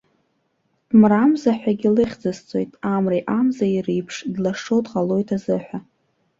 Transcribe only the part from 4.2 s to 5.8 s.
длашо дҟалоит азыҳәа.